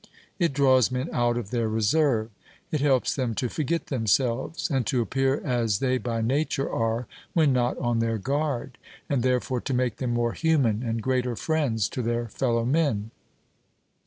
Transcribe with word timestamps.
It 0.39 0.51
draws 0.53 0.89
men 0.89 1.09
out 1.13 1.37
of 1.37 1.51
their 1.51 1.69
reserve; 1.69 2.31
it 2.71 2.81
helps 2.81 3.15
them 3.15 3.35
to 3.35 3.47
forget 3.49 3.85
themselves 3.85 4.67
and 4.67 4.83
to 4.87 4.99
appear 4.99 5.39
as 5.45 5.77
they 5.77 5.99
by 5.99 6.21
nature 6.21 6.67
are 6.67 7.05
when 7.33 7.53
not 7.53 7.77
on 7.77 7.99
their 7.99 8.17
guard, 8.17 8.79
and 9.07 9.21
therefore 9.21 9.61
to 9.61 9.75
make 9.75 9.97
them 9.97 10.09
more 10.09 10.33
human 10.33 10.81
and 10.81 11.03
greater 11.03 11.35
friends 11.35 11.87
to 11.89 12.01
their 12.01 12.27
fellow 12.29 12.65
men. 12.65 13.11